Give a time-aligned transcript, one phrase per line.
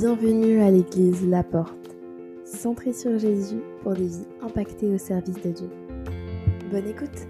[0.00, 1.94] Bienvenue à l'église La Porte,
[2.44, 5.70] centrée sur Jésus pour des vies impactées au service de Dieu.
[6.72, 7.28] Bonne écoute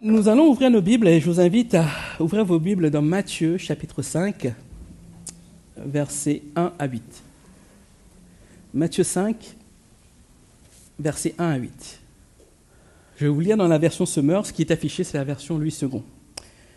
[0.00, 1.86] Nous allons ouvrir nos Bibles et je vous invite à
[2.18, 4.52] ouvrir vos Bibles dans Matthieu chapitre 5,
[5.76, 7.22] versets 1 à 8.
[8.74, 9.54] Matthieu 5,
[10.98, 12.00] versets 1 à 8.
[13.18, 15.58] Je vais vous lire dans la version Summers, ce qui est affiché, c'est la version
[15.58, 16.02] Louis II.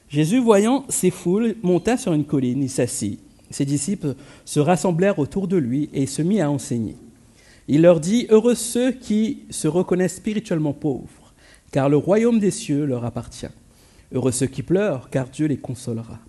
[0.10, 3.20] Jésus, voyant ces foules, monta sur une colline, il s'assit.
[3.50, 6.96] Ses disciples se rassemblèrent autour de lui et se mit à enseigner.
[7.68, 11.34] Il leur dit, Heureux ceux qui se reconnaissent spirituellement pauvres,
[11.72, 13.48] car le royaume des cieux leur appartient.
[14.14, 16.20] Heureux ceux qui pleurent, car Dieu les consolera.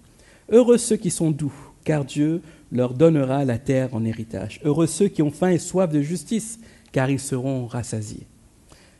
[0.50, 4.60] Heureux ceux qui sont doux, car Dieu leur donnera la terre en héritage.
[4.64, 6.58] Heureux ceux qui ont faim et soif de justice,
[6.92, 8.26] car ils seront rassasiés.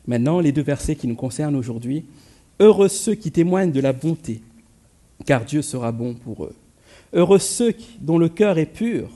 [0.05, 2.05] Maintenant, les deux versets qui nous concernent aujourd'hui.
[2.59, 4.41] Heureux ceux qui témoignent de la bonté,
[5.25, 6.55] car Dieu sera bon pour eux.
[7.13, 9.09] Heureux ceux dont le cœur est pur,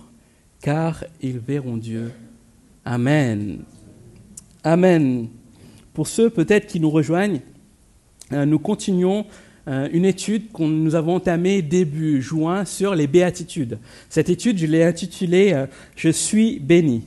[0.61, 2.11] car ils verront Dieu.
[2.85, 3.63] Amen.
[4.63, 5.27] Amen.
[5.93, 7.41] Pour ceux peut-être qui nous rejoignent,
[8.31, 9.25] euh, nous continuons
[9.67, 13.77] euh, une étude que nous avons entamée début juin sur les béatitudes.
[14.09, 17.03] Cette étude, je l'ai intitulée euh, Je suis béni.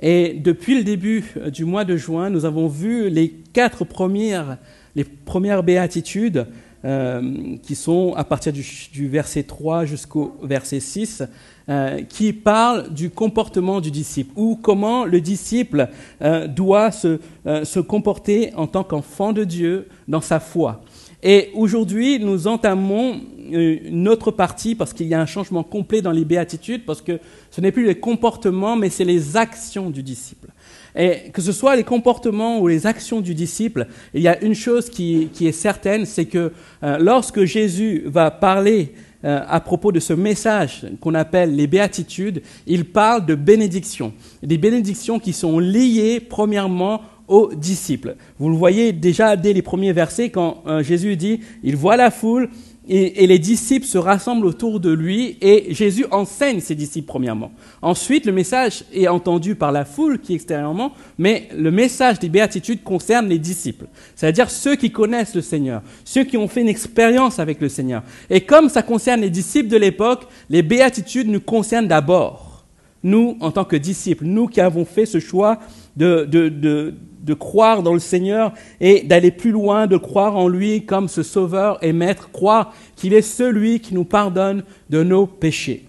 [0.00, 4.58] Et depuis le début du mois de juin, nous avons vu les quatre premières,
[4.94, 6.46] les premières béatitudes
[6.88, 7.20] euh,
[7.62, 11.22] qui sont à partir du, verset 3 jusqu'au verset 6,
[11.68, 15.90] euh, qui parlent du comportement du disciple, ou comment le disciple
[16.22, 20.80] euh, doit se, se comporter en tant qu'enfant de Dieu dans sa foi.
[21.22, 26.12] Et aujourd'hui, nous entamons une autre partie parce qu'il y a un changement complet dans
[26.12, 30.48] les béatitudes, parce que ce n'est plus les comportements, mais c'est les actions du disciple.
[30.96, 34.54] Et que ce soit les comportements ou les actions du disciple, il y a une
[34.54, 38.94] chose qui, est certaine, c'est que euh, lorsque Jésus va parler
[39.24, 44.12] euh, à propos de ce message qu'on appelle les béatitudes, il parle de bénédictions.
[44.42, 48.16] Des bénédictions qui sont liées premièrement aux disciples.
[48.38, 52.10] Vous le voyez déjà dès les premiers versets quand euh, Jésus dit, il voit la
[52.10, 52.48] foule,
[52.88, 57.52] et, les disciples se rassemblent autour de lui et Jésus enseigne ses disciples premièrement.
[57.82, 62.28] Ensuite, le message est entendu par la foule qui est extérieurement, mais le message des
[62.28, 66.68] béatitudes concerne les disciples, c'est-à-dire ceux qui connaissent le Seigneur, ceux qui ont fait une
[66.68, 68.02] expérience avec le Seigneur.
[68.30, 72.64] Et comme ça concerne les disciples de l'époque, les béatitudes nous concernent d'abord,
[73.02, 75.58] nous en tant que disciples, nous qui avons fait ce choix
[75.98, 76.94] de, de,
[77.28, 81.22] de croire dans le Seigneur et d'aller plus loin, de croire en lui comme ce
[81.22, 85.84] sauveur et maître, croire qu'il est celui qui nous pardonne de nos péchés.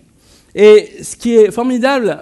[0.53, 2.19] Et ce qui est formidable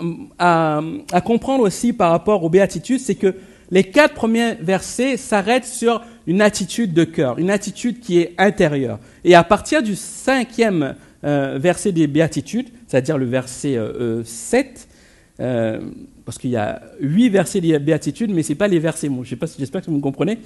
[0.00, 3.34] euh, à, comprendre aussi par rapport aux béatitudes, c'est que
[3.70, 8.98] les quatre premiers versets s'arrêtent sur une attitude de cœur, une attitude qui est intérieure.
[9.24, 13.78] Et à partir du cinquième euh, verset des béatitudes, c'est-à-dire le verset
[14.24, 14.88] 7,
[15.38, 15.80] euh,
[16.30, 19.08] parce qu'il y a huit versets des béatitudes, mais ce n'est pas les versets.
[19.08, 20.38] Bon, j'espère que vous me comprenez.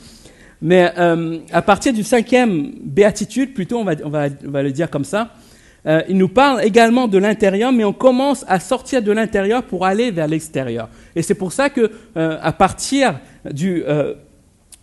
[0.63, 4.73] Mais euh, à partir du cinquième béatitude, plutôt, on va, on va, on va le
[4.73, 5.35] dire comme ça,
[5.87, 9.85] euh, il nous parle également de l'intérieur, mais on commence à sortir de l'intérieur pour
[9.85, 10.89] aller vers l'extérieur.
[11.15, 13.21] Et c'est pour ça que, euh, à partir
[13.53, 13.85] du,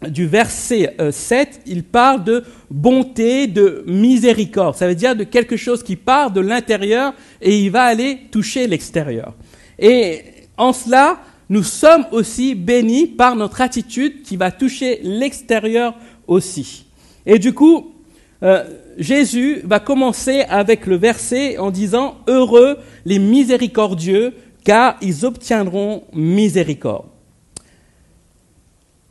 [0.08, 4.76] du verset 7, il parle de bonté, de miséricorde.
[4.76, 8.68] Ça veut dire de quelque chose qui part de l'intérieur et il va aller toucher
[8.68, 9.34] l'extérieur.
[9.80, 10.22] Et
[10.62, 15.96] en cela, nous sommes aussi bénis par notre attitude qui va toucher l'extérieur
[16.28, 16.86] aussi.
[17.26, 17.94] Et du coup,
[18.44, 18.64] euh,
[18.98, 24.34] Jésus va commencer avec le verset en disant Heureux les miséricordieux,
[24.64, 27.08] car ils obtiendront miséricorde.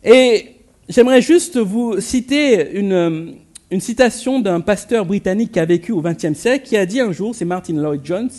[0.05, 0.55] Et
[0.89, 3.35] j'aimerais juste vous citer une,
[3.73, 7.11] une citation d'un pasteur britannique qui a vécu au XXe siècle, qui a dit un
[7.11, 8.31] jour, c'est Martin Lloyd Jones,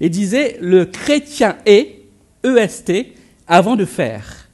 [0.00, 1.99] et disait Le chrétien est
[2.44, 3.14] EST
[3.46, 4.48] avant de faire.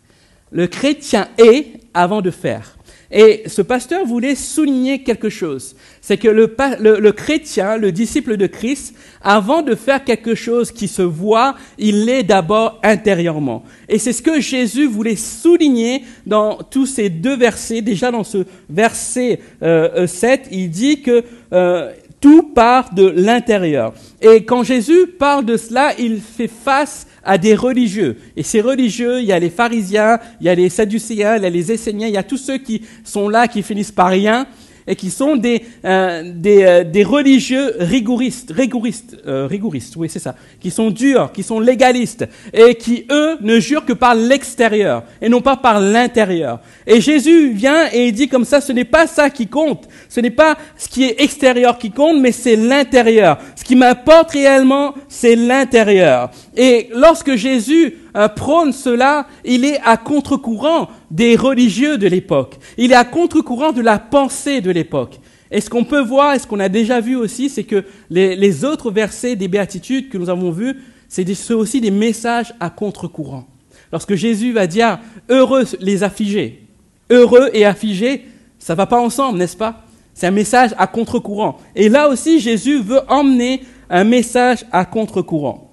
[0.51, 2.77] Le chrétien est avant de faire.
[3.11, 5.77] Et ce pasteur voulait souligner quelque chose.
[6.01, 11.03] C'est que le, chrétien, le disciple de Christ, avant de faire quelque chose qui se
[11.03, 13.63] voit, il l'est d'abord intérieurement.
[13.89, 17.81] Et c'est ce que Jésus voulait souligner dans tous ces deux versets.
[17.81, 18.39] Déjà dans ce
[18.69, 21.23] verset euh, 7, euh, il dit que
[21.53, 23.93] euh, tout part de l'intérieur.
[24.21, 28.17] Et quand Jésus parle de cela, il fait face à des religieux.
[28.37, 31.47] Et ces religieux, il y a les pharisiens, il y a les sadducéens, il y
[31.47, 34.47] a les esséniens, il y a tous ceux qui sont là, qui finissent par rien.
[34.87, 40.19] Et qui sont des, euh, des, euh, des, religieux rigoristes, rigoristes, euh, rigoristes, oui c'est
[40.19, 45.03] ça, qui sont durs, qui sont légalistes et qui eux ne jurent que par l'extérieur
[45.21, 46.61] et non pas par l'intérieur.
[46.87, 50.21] Et Jésus vient et il dit comme ça, ce n'est pas ça qui compte, ce
[50.21, 53.39] n'est pas ce qui est extérieur qui compte, mais c'est l'intérieur.
[53.57, 56.31] Ce qui m'importe réellement, c'est l'intérieur.
[56.57, 62.57] Et lorsque Jésus euh, prône cela, il est à contre-courant des religieux de l'époque.
[62.79, 65.21] Il est à contre-courant de la pensée de l'époque.
[65.51, 68.65] Et ce qu'on peut voir, et ce qu'on a déjà vu aussi, c'est que les,
[68.65, 70.77] autres versets des béatitudes que nous avons vus,
[71.09, 73.47] c'est aussi des messages à contre-courant.
[73.93, 74.99] Lorsque Jésus va dire
[75.29, 76.65] heureux les affligés,
[77.11, 78.25] heureux et affligés,
[78.59, 79.85] ça va pas ensemble, n'est-ce pas?
[80.15, 81.59] C'est un message à contre-courant.
[81.77, 85.71] Et là aussi, Jésus veut emmener un message à contre-courant.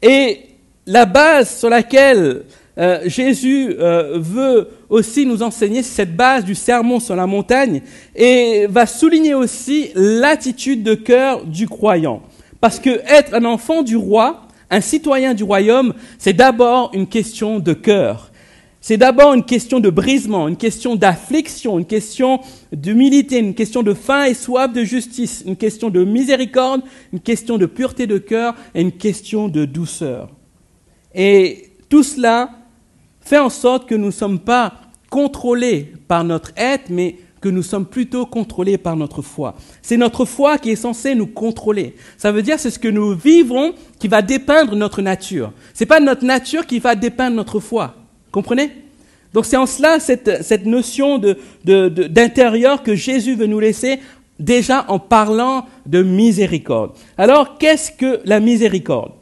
[0.00, 0.53] Et
[0.86, 2.42] la base sur laquelle
[2.76, 7.82] euh, Jésus euh, veut aussi nous enseigner, cette base du sermon sur la montagne,
[8.14, 12.22] et va souligner aussi l'attitude de cœur du croyant.
[12.60, 17.60] Parce que être un enfant du roi, un citoyen du royaume, c'est d'abord une question
[17.60, 18.30] de cœur.
[18.80, 22.40] C'est d'abord une question de brisement, une question d'affliction, une question
[22.70, 26.82] d'humilité, une question de faim et soif de justice, une question de miséricorde,
[27.12, 30.33] une question de pureté de cœur et une question de douceur.
[31.14, 32.50] Et tout cela
[33.20, 34.74] fait en sorte que nous ne sommes pas
[35.10, 39.54] contrôlés par notre être, mais que nous sommes plutôt contrôlés par notre foi.
[39.82, 41.94] C'est notre foi qui est censée nous contrôler.
[42.16, 45.52] Ça veut dire c'est ce que nous vivons qui va dépeindre notre nature.
[45.74, 47.96] C'est pas notre nature qui va dépeindre notre foi.
[48.32, 48.70] Comprenez?
[49.34, 51.20] Donc c'est en cela cette, notion
[51.64, 54.00] d'intérieur que Jésus veut nous laisser
[54.40, 56.92] déjà en parlant de miséricorde.
[57.18, 59.12] Alors qu'est-ce que la miséricorde?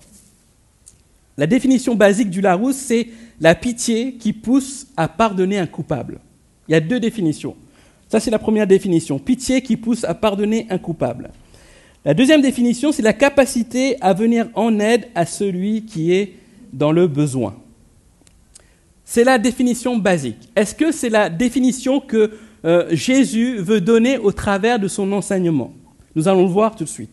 [1.39, 3.09] La définition basique du Larousse, c'est
[3.41, 6.21] la pitié qui pousse à pardonner un coupable.
[6.69, 7.57] Il y a deux définitions.
[8.09, 9.19] Ça, c'est la première définition.
[9.19, 11.31] Pitié qui pousse à pardonner un coupable.
[12.05, 16.35] La deuxième définition, c'est la capacité à venir en aide à celui qui est
[16.73, 17.57] dans le besoin.
[19.05, 20.51] C'est la définition basique.
[20.57, 22.33] Est-ce que c'est la définition que
[22.65, 25.73] euh, Jésus veut donner au travers de son enseignement?
[26.15, 27.11] Nous allons le voir tout de suite.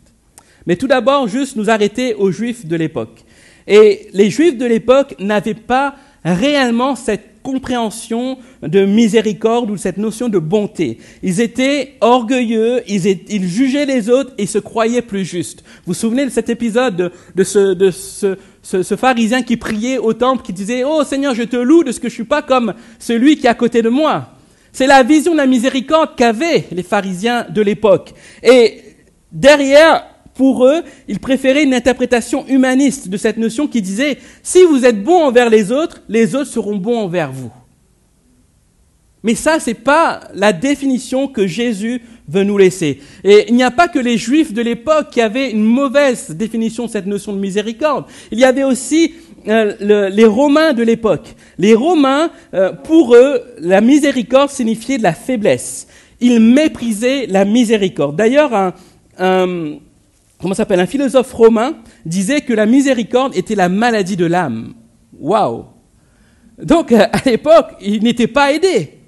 [0.65, 3.23] Mais tout d'abord, juste nous arrêter aux Juifs de l'époque.
[3.69, 5.95] Et les Juifs de l'époque n'avaient pas
[6.25, 10.97] réellement cette compréhension de miséricorde ou cette notion de bonté.
[11.23, 15.63] Ils étaient orgueilleux, ils, jugeaient les autres et se croyaient plus justes.
[15.63, 20.83] Vous vous souvenez de cet épisode de, ce, pharisien qui priait au temple, qui disait,
[20.83, 23.49] Oh Seigneur, je te loue de ce que je suis pas comme celui qui est
[23.49, 24.29] à côté de moi.
[24.73, 28.13] C'est la vision de la miséricorde qu'avaient les pharisiens de l'époque.
[28.43, 28.81] Et
[29.31, 30.03] derrière
[30.39, 35.03] pour eux, ils préféraient une interprétation humaniste de cette notion qui disait, si vous êtes
[35.03, 37.51] bon envers les autres, les autres seront bons envers vous.
[39.21, 43.01] Mais ça, n'est pas la définition que Jésus veut nous laisser.
[43.25, 46.85] Et il n'y a pas que les Juifs de l'époque qui avaient une mauvaise définition
[46.85, 48.05] de cette notion de miséricorde.
[48.31, 49.15] Il y avait aussi
[49.49, 51.35] euh, les Romains de l'époque.
[51.57, 55.89] Les Romains, euh, pour eux, la miséricorde signifiait de la faiblesse.
[56.21, 58.15] Ils méprisaient la miséricorde.
[58.15, 58.73] D'ailleurs,
[59.17, 59.79] un
[60.41, 64.73] comment s'appelle, un philosophe romain disait que la miséricorde était la maladie de l'âme.
[65.19, 65.65] Waouh
[66.61, 68.99] Donc à l'époque, ils n'étaient pas aidés.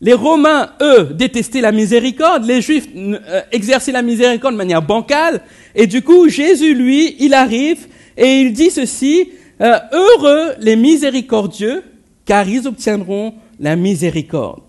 [0.00, 5.40] Les Romains, eux, détestaient la miséricorde, les Juifs euh, exerçaient la miséricorde de manière bancale,
[5.74, 7.86] et du coup, Jésus, lui, il arrive
[8.16, 9.30] et il dit ceci,
[9.62, 11.82] euh, heureux les miséricordieux,
[12.26, 14.60] car ils obtiendront la miséricorde.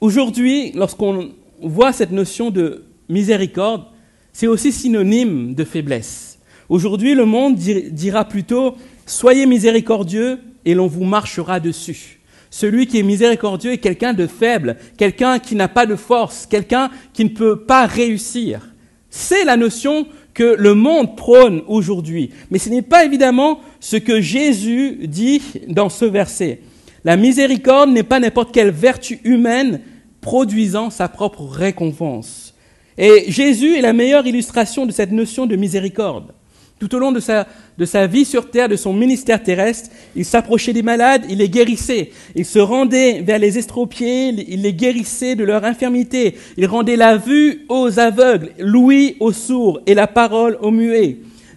[0.00, 3.84] Aujourd'hui, lorsqu'on voit cette notion de miséricorde,
[4.32, 6.38] c'est aussi synonyme de faiblesse.
[6.68, 12.18] Aujourd'hui, le monde dira plutôt Soyez miséricordieux et l'on vous marchera dessus.
[12.50, 16.90] Celui qui est miséricordieux est quelqu'un de faible, quelqu'un qui n'a pas de force, quelqu'un
[17.12, 18.72] qui ne peut pas réussir.
[19.10, 22.30] C'est la notion que le monde prône aujourd'hui.
[22.50, 26.60] Mais ce n'est pas évidemment ce que Jésus dit dans ce verset.
[27.04, 29.80] La miséricorde n'est pas n'importe quelle vertu humaine
[30.20, 32.45] produisant sa propre récompense.
[32.98, 36.32] Et Jésus est la meilleure illustration de cette notion de miséricorde.
[36.78, 40.82] Tout au long de sa, vie sur terre, de son ministère terrestre, il s'approchait des
[40.82, 42.10] malades, il les guérissait.
[42.34, 46.36] Il se rendait vers les estropiés, il les guérissait de leur infirmité.
[46.58, 51.16] Il rendait la vue aux aveugles, l'ouïe aux sourds et la parole aux muets.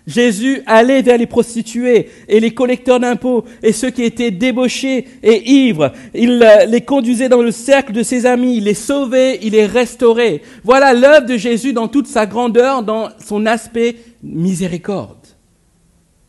[0.10, 5.52] Jésus allait vers les prostituées et les collecteurs d'impôts et ceux qui étaient débauchés et
[5.52, 5.94] ivres.
[6.16, 9.68] Il euh, les conduisait dans le cercle de ses amis, il les sauvait, il les
[9.68, 10.42] restaurait.
[10.64, 15.28] Voilà l'œuvre de Jésus dans toute sa grandeur, dans son aspect miséricorde.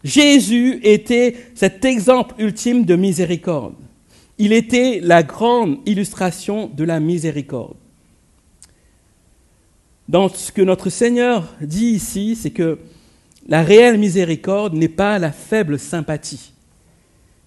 [0.05, 3.75] Jésus était cet exemple ultime de miséricorde.
[4.37, 7.77] il était la grande illustration de la miséricorde.
[10.07, 12.79] Dans ce que notre Seigneur dit ici, c'est que
[13.49, 16.53] la réelle miséricorde n'est pas la faible sympathie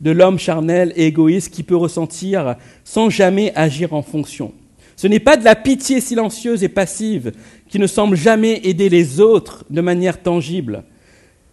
[0.01, 4.53] de l'homme charnel et égoïste qui peut ressentir sans jamais agir en fonction.
[4.95, 7.31] Ce n'est pas de la pitié silencieuse et passive
[7.69, 10.83] qui ne semble jamais aider les autres de manière tangible.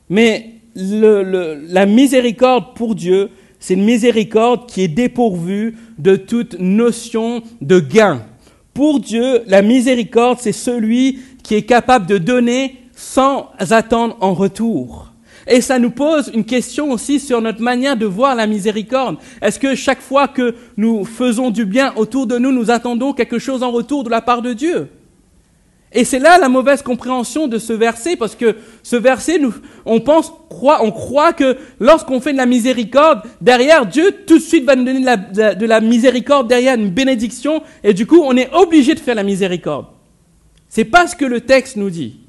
[0.08, 3.30] Mais la miséricorde pour Dieu,
[3.60, 8.26] c'est une miséricorde qui est dépourvue de toute notion de gain.
[8.74, 15.06] Pour Dieu, la miséricorde, c'est celui qui est capable de donner sans attendre en retour.
[15.46, 19.16] Et ça nous pose une question aussi sur notre manière de voir la miséricorde.
[19.40, 23.38] Est-ce que chaque fois que nous faisons du bien autour de nous, nous attendons quelque
[23.38, 24.88] chose en retour de la part de Dieu?
[25.92, 29.54] Et c'est là la mauvaise compréhension de ce verset, parce que ce verset, nous,
[29.86, 34.42] on pense, croit, on croit que lorsqu'on fait de la miséricorde, derrière Dieu, tout de
[34.42, 38.20] suite va nous donner de la, de la miséricorde, derrière une bénédiction, et du coup,
[38.22, 39.86] on est obligé de faire la miséricorde.
[40.68, 42.19] C'est pas ce que le texte nous dit.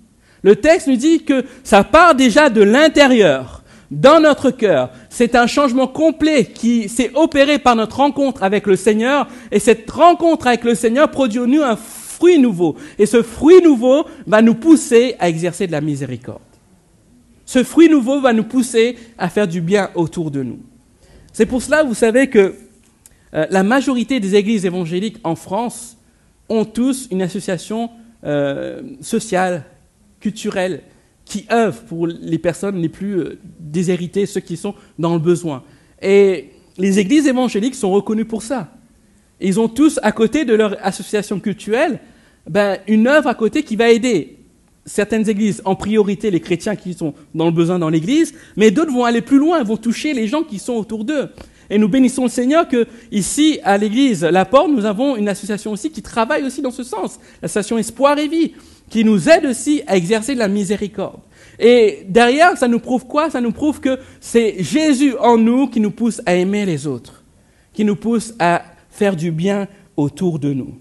[0.44, 4.90] Le texte nous dit que ça part déjà de l'intérieur, dans notre cœur.
[5.10, 9.28] C'est un changement complet qui s'est opéré par notre rencontre avec le Seigneur.
[9.52, 12.78] Et cette rencontre avec le Seigneur produit en nous un fruit nouveau.
[12.98, 16.40] Et ce fruit nouveau va nous pousser à exercer de la miséricorde.
[17.46, 20.60] Ce fruit nouveau va nous pousser à faire du bien autour de nous.
[21.34, 22.56] C'est pour cela, vous savez que
[23.34, 25.98] euh, la majorité des églises évangéliques en France
[26.48, 27.90] ont tous une association
[28.24, 29.64] euh, sociale
[30.22, 30.84] culturelles
[31.26, 35.64] qui œuvrent pour les personnes les plus euh, déshéritées, ceux qui sont dans le besoin.
[36.02, 38.74] Et les églises évangéliques sont reconnues pour ça.
[39.40, 42.00] Ils ont tous, à côté de leur association culturelle,
[42.50, 44.38] ben, une œuvre à côté qui va aider
[44.86, 48.92] certaines églises, en priorité les chrétiens qui sont dans le besoin dans l'église, mais d'autres
[48.92, 51.30] vont aller plus loin, vont toucher les gens qui sont autour d'eux.
[51.70, 55.72] Et nous bénissons le Seigneur que ici, à l'église La Porte, nous avons une association
[55.72, 58.54] aussi qui travaille aussi dans ce sens, l'association Espoir et Vie,
[58.92, 61.22] qui nous aide aussi à exercer de la miséricorde.
[61.58, 63.30] Et derrière, ça nous prouve quoi?
[63.30, 67.24] Ça nous prouve que c'est Jésus en nous qui nous pousse à aimer les autres,
[67.74, 70.76] qui nous pousse à faire du bien autour de nous.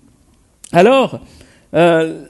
[0.72, 1.20] Alors,
[1.72, 2.24] euh,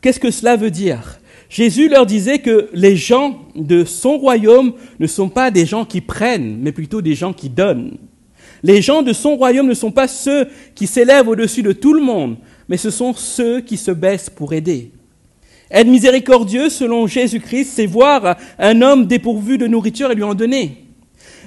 [0.00, 1.20] qu'est-ce que cela veut dire?
[1.48, 6.00] Jésus leur disait que les gens de son royaume ne sont pas des gens qui
[6.00, 7.98] prennent, mais plutôt des gens qui donnent.
[8.64, 12.02] Les gens de son royaume ne sont pas ceux qui s'élèvent au-dessus de tout le
[12.02, 12.36] monde,
[12.68, 14.90] mais ce sont ceux qui se baissent pour aider.
[15.70, 20.84] Être miséricordieux, selon Jésus-Christ, c'est voir un homme dépourvu de nourriture et lui en donner.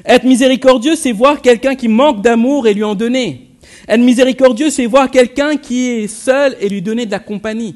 [0.05, 3.49] Être miséricordieux, c'est voir quelqu'un qui manque d'amour et lui en donner.
[3.87, 7.75] Être miséricordieux, c'est voir quelqu'un qui est seul et lui donner de la compagnie.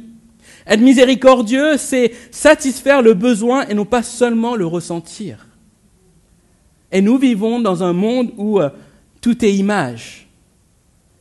[0.66, 5.48] Être miséricordieux, c'est satisfaire le besoin et non pas seulement le ressentir.
[6.92, 8.70] Et nous vivons dans un monde où euh,
[9.22, 10.28] tout est image,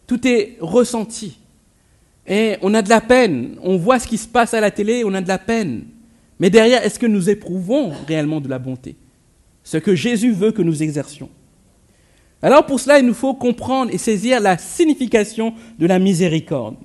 [0.06, 1.38] tout est ressenti.
[2.26, 3.56] Et on a de la peine.
[3.62, 5.84] On voit ce qui se passe à la télé, on a de la peine.
[6.38, 8.96] Mais derrière, est-ce que nous éprouvons réellement de la bonté?
[9.64, 11.30] Ce que Jésus veut que nous exercions.
[12.42, 16.76] Alors pour cela, il nous faut comprendre et saisir la signification de la miséricorde.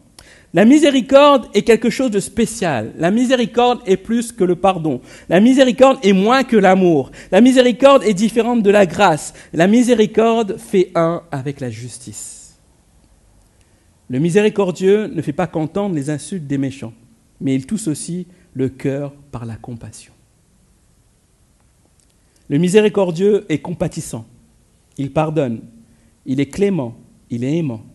[0.54, 2.94] La miséricorde est quelque chose de spécial.
[2.98, 5.00] La miséricorde est plus que le pardon.
[5.30, 7.12] La miséricorde est moins que l'amour.
[7.32, 9.34] La miséricorde est différente de la grâce.
[9.54, 12.41] La miséricorde fait un avec la justice.
[14.12, 16.92] Le miséricordieux ne fait pas qu'entendre les insultes des méchants,
[17.40, 20.12] mais il touche aussi le cœur par la compassion.
[22.50, 24.26] Le miséricordieux est compatissant,
[24.98, 25.62] il pardonne,
[26.26, 26.98] il est clément,
[27.30, 27.86] il est aimant.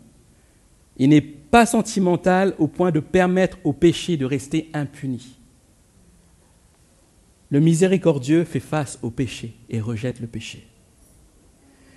[0.97, 5.37] Il n'est pas sentimental au point de permettre au péché de rester impuni.
[7.51, 10.67] Le miséricordieux fait face au péché et rejette le péché.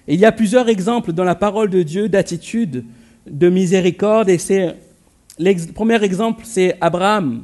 [0.09, 2.83] Il y a plusieurs exemples dans la parole de Dieu d'attitudes
[3.29, 4.29] de miséricorde.
[4.29, 4.75] Et c'est
[5.39, 7.43] le premier exemple, c'est Abraham.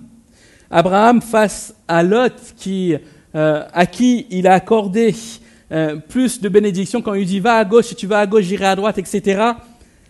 [0.69, 2.95] Abraham face à Lot, qui,
[3.35, 5.15] euh, à qui il a accordé
[5.71, 8.43] euh, plus de bénédictions quand il dit va à gauche, si tu vas à gauche,
[8.43, 9.51] j'irai à droite, etc.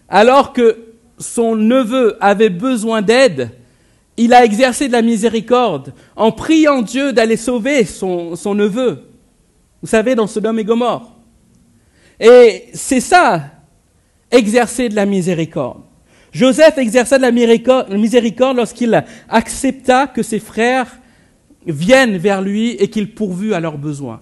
[0.10, 0.77] Alors que
[1.20, 3.51] son neveu avait besoin d'aide,
[4.17, 9.03] il a exercé de la miséricorde en priant Dieu d'aller sauver son, son neveu.
[9.82, 11.12] Vous savez, dans Sodome et Gomorre.
[12.20, 13.54] Et c'est ça
[14.32, 15.82] exercer de la miséricorde.
[16.32, 17.32] Joseph exerça de la
[17.98, 21.00] miséricorde lorsqu'il accepta que ses frères
[21.65, 24.22] viennent vers lui et qu'il pourvut à leurs besoins.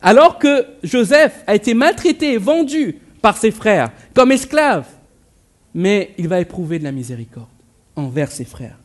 [0.00, 4.86] Alors que Joseph a été maltraité et vendu par ses frères comme esclave,
[5.74, 7.48] mais il va éprouver de la miséricorde
[7.96, 8.78] envers ses frères.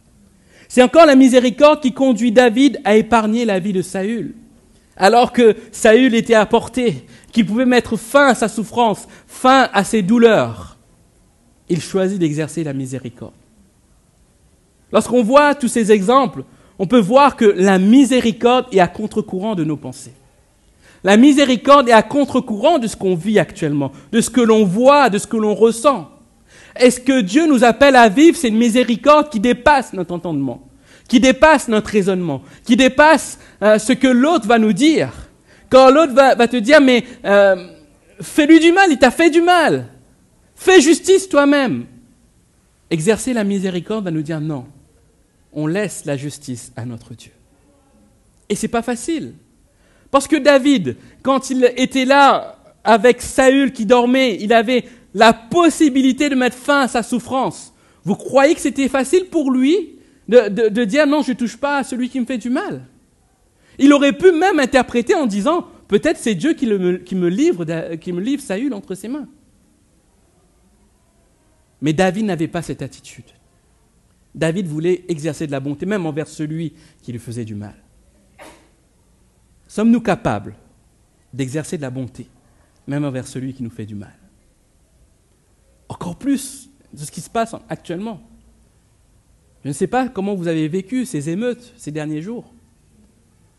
[0.68, 4.36] C'est encore la miséricorde qui conduit David à épargner la vie de Saül.
[4.98, 9.84] Alors que Saül était à portée qu'il pouvait mettre fin à sa souffrance, fin à
[9.84, 10.78] ses douleurs.
[11.70, 13.34] il choisit d'exercer la miséricorde.
[14.92, 16.44] Lorsqu'on voit tous ces exemples,
[16.80, 20.14] on peut voir que la miséricorde est à contre-courant de nos pensées.
[21.04, 25.10] La miséricorde est à contre-courant de ce qu'on vit actuellement, de ce que l'on voit,
[25.10, 26.10] de ce que l'on ressent.
[26.76, 30.67] Est-ce que Dieu nous appelle à vivre C'est une miséricorde qui dépasse notre entendement,
[31.08, 35.12] qui dépasse notre raisonnement, qui dépasse euh, ce que l'autre va nous dire.
[35.70, 37.68] Quand l'autre va, te dire, mais euh,
[38.22, 39.88] fais-lui du mal, il t'a fait du mal.
[40.56, 41.86] Fais justice toi-même.
[42.90, 44.66] Exercer la miséricorde va nous dire non.
[45.54, 47.32] On laisse la justice à notre Dieu.
[48.50, 49.34] Et c'est pas facile.
[50.10, 56.30] Parce que David, quand il était là avec Saül qui dormait, il avait la possibilité
[56.30, 57.74] de mettre fin à sa souffrance.
[58.06, 59.97] Vous croyez que c'était facile pour lui?
[60.28, 62.86] De, dire non, je ne touche pas à celui qui me fait du mal
[63.80, 67.66] Il aurait pu même interpréter en disant peut-être c'est Dieu qui, me livre,
[67.96, 69.28] qui me livre Saül entre ses mains.
[71.82, 73.26] Mais David n'avait pas cette attitude.
[74.34, 77.76] David voulait exercer de la bonté même envers celui qui lui faisait du mal.
[79.68, 80.56] Sommes-nous capables
[81.34, 82.28] d'exercer de la bonté
[82.86, 84.16] même envers celui qui nous fait du mal?
[85.90, 88.22] Encore plus de ce qui se passe actuellement.
[89.68, 92.54] Je ne sais pas comment vous avez vécu ces émeutes ces derniers jours.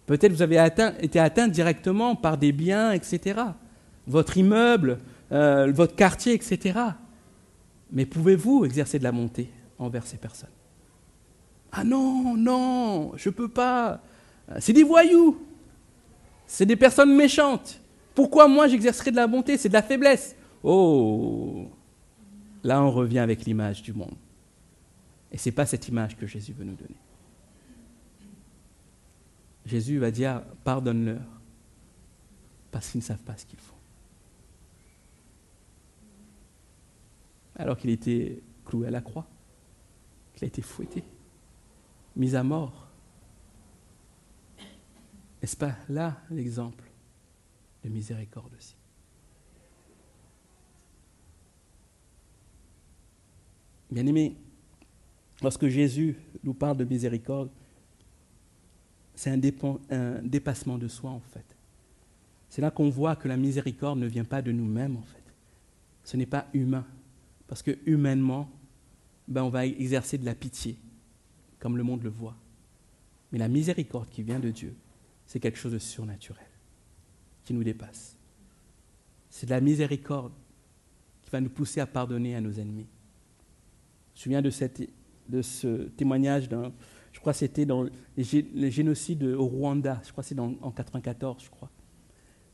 [0.06, 0.56] Peut-être vous avez
[1.02, 3.38] été atteint directement par des biens, etc.
[4.06, 5.00] Votre immeuble,
[5.32, 6.80] euh, votre quartier, etc.
[7.92, 10.48] Mais pouvez-vous exercer de la montée envers ces personnes?
[11.72, 14.00] Ah non, non, je ne peux pas.
[14.60, 15.36] C'est des voyous.
[16.46, 17.82] C'est des personnes méchantes.
[18.14, 19.58] Pourquoi moi j'exercerai de la bonté?
[19.58, 20.34] C'est de la faiblesse.
[20.62, 21.66] Oh,
[22.64, 24.16] Là, on revient avec l'image du monde.
[25.32, 26.96] Et ce n'est pas cette image que Jésus veut nous donner.
[29.66, 31.26] Jésus va dire, pardonne-leur,
[32.70, 33.74] parce qu'ils ne savent pas ce qu'ils font.
[37.56, 39.26] Alors qu'il était cloué à la croix,
[40.34, 41.04] qu'il a été fouetté,
[42.16, 42.88] mis à mort.
[45.42, 46.90] N'est-ce pas là l'exemple
[47.84, 48.76] de miséricorde aussi
[53.90, 54.36] Bien aimé,
[55.42, 57.50] lorsque Jésus nous parle de miséricorde,
[59.14, 61.44] c'est un, dépassement de soi en fait.
[62.48, 65.22] C'est là qu'on voit que la miséricorde ne vient pas de nous-mêmes en fait.
[66.04, 66.86] Ce n'est pas humain.
[67.46, 68.48] Parce que humainement,
[69.26, 70.76] ben, on va exercer de la pitié,
[71.58, 72.36] comme le monde le voit.
[73.32, 74.74] Mais la miséricorde qui vient de Dieu,
[75.26, 76.46] c'est quelque chose de surnaturel,
[77.44, 78.16] qui nous dépasse.
[79.28, 80.32] C'est de la miséricorde
[81.22, 82.86] qui va nous pousser à pardonner à nos ennemis
[84.18, 84.82] souviens de, cette,
[85.28, 86.72] de ce témoignage d'un,
[87.12, 87.86] je crois que c'était dans
[88.16, 91.70] les, génocides au Rwanda, je crois que c'est en 1994, je crois.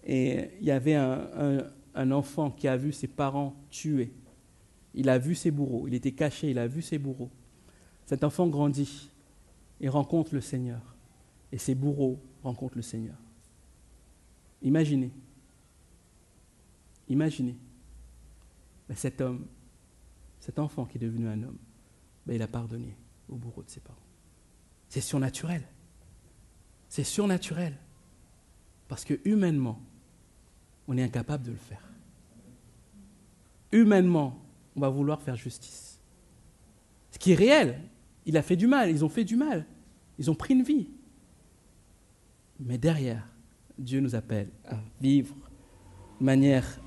[0.05, 4.13] Et il y avait un, enfant qui a vu ses parents tués.
[4.95, 7.31] Il a vu ses bourreaux, il était caché, il a vu ses bourreaux.
[8.07, 9.11] Cet enfant grandit
[9.81, 10.95] et rencontre le Seigneur.
[11.53, 13.17] Et ses bourreaux rencontrent le Seigneur.
[14.63, 15.11] Imaginez.
[17.09, 17.57] Imaginez.
[18.89, 19.47] Mais cet homme
[20.45, 21.57] cet enfant qui est devenu un homme,
[22.27, 22.97] ben, il a pardonné
[23.29, 23.99] au bourreau de ses parents.
[24.89, 25.63] C'est surnaturel.
[26.89, 27.77] C'est surnaturel.
[28.89, 29.81] Parce que humainement,
[30.87, 31.89] on est incapable de le faire.
[33.73, 34.41] Humainement,
[34.77, 35.99] on va vouloir faire justice.
[37.11, 37.81] Ce qui est réel,
[38.27, 39.67] il a fait du mal, ils ont fait du mal,
[40.19, 40.89] ils ont pris une vie.
[42.61, 43.27] Mais derrière,
[43.79, 45.35] Dieu nous appelle à vivre
[46.21, 46.81] de manière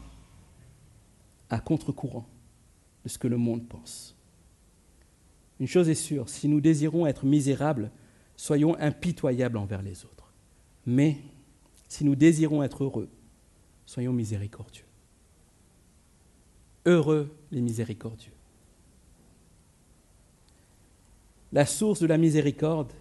[1.49, 2.27] à contre-courant
[3.05, 4.16] ce que le monde pense.
[5.59, 7.91] Une chose est sûre, si nous désirons être misérables,
[8.35, 10.31] soyons impitoyables envers les autres.
[10.85, 11.17] Mais
[11.87, 13.09] si nous désirons être heureux,
[13.85, 14.85] soyons miséricordieux.
[16.85, 18.31] Heureux les miséricordieux.
[21.51, 22.91] La source de la miséricorde,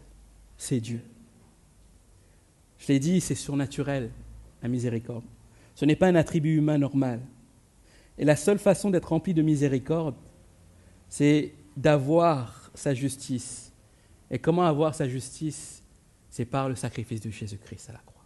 [0.56, 1.00] c'est Dieu.
[2.78, 4.10] Je l'ai dit, c'est surnaturel,
[4.62, 5.24] la miséricorde.
[5.74, 7.20] Ce n'est pas un attribut humain normal.
[8.18, 10.14] Et la seule façon d'être rempli de miséricorde,
[11.08, 13.72] c'est d'avoir sa justice.
[14.30, 15.82] Et comment avoir sa justice?
[16.30, 18.16] C'est par le sacrifice de Jésus-Christ à la croix.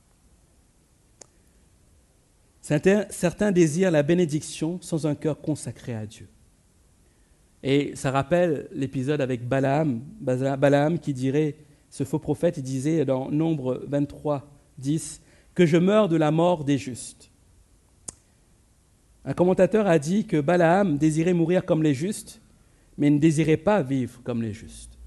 [2.60, 6.28] Certains, désirent la bénédiction sans un cœur consacré à Dieu.
[7.62, 11.56] Et ça rappelle l'épisode avec Balaam, Balaam qui dirait,
[11.90, 15.20] ce faux prophète, il disait dans Nombre 23, 10,
[15.54, 17.30] que je meurs de la mort des justes.
[19.24, 22.40] Un commentateur a dit que Balaam désirait mourir comme les justes,
[22.98, 24.98] mais ne désirait pas vivre comme les justes.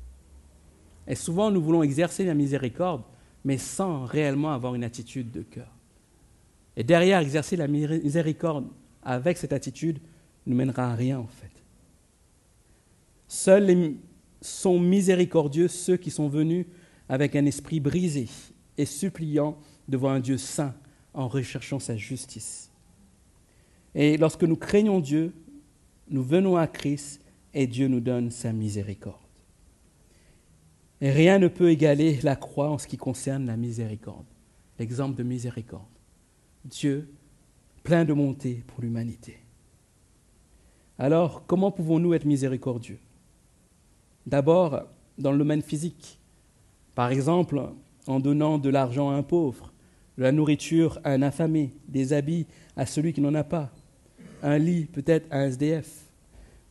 [1.08, 3.04] Et souvent, nous voulons exercer la miséricorde,
[3.44, 5.72] mais sans réellement avoir une attitude de cœur.
[6.76, 8.68] Et derrière, exercer la miséricorde
[9.04, 10.00] avec cette attitude
[10.48, 11.52] ne mènera à rien, en fait.
[13.28, 13.96] Seuls
[14.42, 16.66] sont miséricordieux ceux qui sont venus
[17.10, 18.28] avec un esprit brisé
[18.78, 20.74] et suppliant devant un Dieu saint
[21.14, 22.72] en recherchant sa justice.
[23.96, 25.34] Et lorsque nous craignons Dieu,
[26.10, 27.22] nous venons à Christ
[27.54, 29.18] et Dieu nous donne sa miséricorde.
[31.02, 34.26] Et rien ne peut égaler la croix en ce qui concerne la miséricorde,
[34.80, 35.84] l'exemple de miséricorde.
[36.66, 37.10] Dieu,
[37.84, 39.38] plein de bonté pour l'humanité.
[40.98, 43.00] Alors, comment pouvons-nous être miséricordieux?
[44.26, 44.84] D'abord,
[45.18, 46.20] dans le domaine physique.
[46.96, 47.62] Par exemple,
[48.08, 49.74] en donnant de l'argent à un pauvre,
[50.18, 53.72] de la nourriture à un affamé, des habits à celui qui n'en a pas,
[54.42, 55.90] un lit peut-être à un SDF.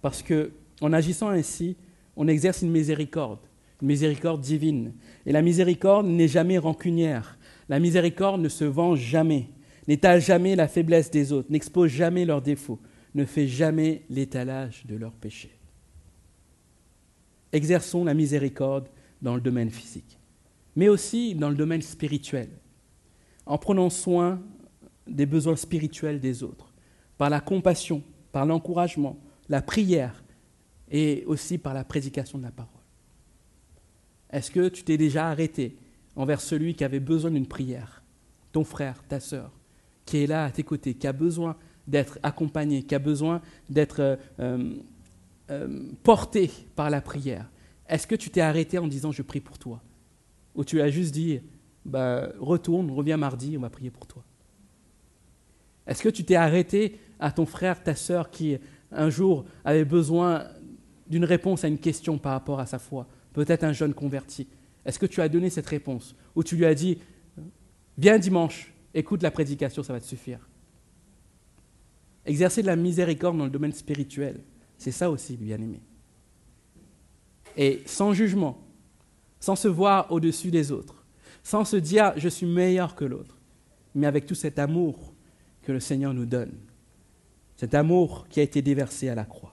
[0.01, 1.77] Parce que en agissant ainsi,
[2.17, 3.39] on exerce une miséricorde,
[3.81, 4.93] une miséricorde divine.
[5.25, 7.39] Et la miséricorde n'est jamais rancunière.
[7.69, 9.49] La miséricorde ne se venge jamais,
[9.87, 12.81] n'étale jamais la faiblesse des autres, n'expose jamais leurs défauts,
[13.15, 15.57] ne fait jamais l'étalage de leurs péchés.
[17.53, 18.89] Exerçons la miséricorde
[19.21, 20.19] dans le domaine physique,
[20.75, 22.49] mais aussi dans le domaine spirituel,
[23.47, 24.43] en prenant soin
[25.07, 26.73] des besoins spirituels des autres,
[27.19, 29.19] par la compassion, par l'encouragement,
[29.49, 30.23] la prière
[30.93, 32.71] et aussi par la prédication de la parole.
[34.31, 35.77] Est-ce que tu t'es déjà arrêté
[36.15, 38.03] envers celui qui avait besoin d'une prière,
[38.53, 39.51] ton frère, ta sœur,
[40.05, 41.57] qui est là à tes côtés, qui a besoin
[41.89, 44.75] d'être accompagné, qui a besoin d'être euh, euh,
[45.51, 47.51] euh, porté par la prière.
[47.89, 49.83] Est-ce que tu t'es arrêté en disant je prie pour toi?
[50.55, 51.41] Ou tu as juste dit
[51.85, 54.23] bah, retourne, reviens mardi, on va prier pour toi?
[55.87, 58.59] Est-ce que tu t'es arrêté à ton frère, ta sœur qui
[58.93, 60.45] un jour avait besoin
[61.09, 64.47] d'une réponse à une question par rapport à sa foi Peut-être un jeune converti.
[64.85, 66.99] Est-ce que tu as donné cette réponse Ou tu lui as dit
[67.99, 70.49] Viens dimanche, écoute la prédication, ça va te suffire
[72.25, 74.41] Exercer de la miséricorde dans le domaine spirituel,
[74.79, 75.81] c'est ça aussi, bien-aimé.
[77.57, 78.59] Et sans jugement,
[79.41, 81.05] sans se voir au-dessus des autres,
[81.43, 83.37] sans se dire je suis meilleur que l'autre,
[83.95, 85.13] mais avec tout cet amour
[85.63, 86.53] que le Seigneur nous donne,
[87.57, 89.52] cet amour qui a été déversé à la croix.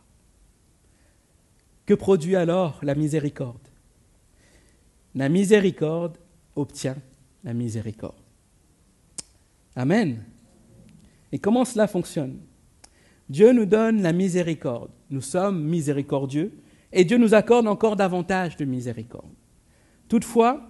[1.90, 3.68] Que produit alors la miséricorde?
[5.16, 6.20] La miséricorde
[6.56, 6.98] obtient
[7.44, 8.22] la miséricorde.
[9.76, 10.24] Amen.
[11.32, 12.42] Et comment cela fonctionne?
[13.28, 14.92] Dieu nous donne la miséricorde.
[15.10, 16.52] Nous sommes miséricordieux
[16.94, 19.34] et Dieu nous accorde encore davantage de miséricorde.
[20.08, 20.62] Toutefois,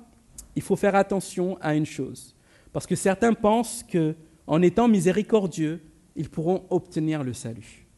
[0.56, 2.34] il faut faire attention à une chose,
[2.72, 4.16] parce que certains pensent que,
[4.48, 5.82] en étant miséricordieux,
[6.16, 7.89] ils pourront obtenir le salut.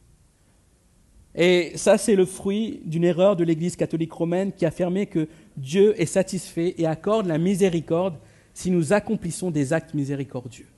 [1.34, 6.00] Et ça, c'est le fruit d'une erreur de l'Église catholique romaine qui affirmait que Dieu
[6.00, 8.18] est satisfait et accorde la miséricorde
[8.52, 10.68] si nous accomplissons des actes miséricordieux.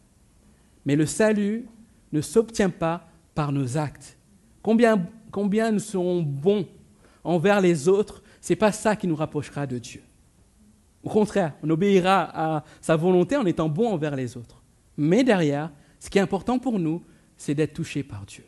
[0.86, 1.66] Mais le salut
[2.12, 4.16] ne s'obtient pas par nos actes.
[4.62, 6.68] Combien, nous serons bons
[7.24, 10.02] envers les autres, ce n'est pas ça qui nous rapprochera de Dieu.
[11.02, 14.62] Au contraire, on obéira à sa volonté en étant bon envers les autres.
[14.96, 17.02] Mais derrière, ce qui est important pour nous,
[17.36, 18.44] c'est d'être touché par Dieu,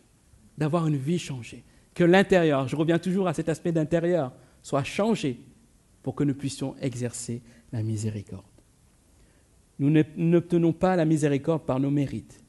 [0.57, 1.65] d'avoir une vie changée,
[1.97, 4.33] que l'intérieur, je reviens toujours à cet aspect d'intérieur,
[4.63, 5.41] soit changé
[6.03, 8.45] pour que nous puissions exercer la miséricorde.
[9.79, 12.45] Nous n'obtenons pas la miséricorde par nos mérites,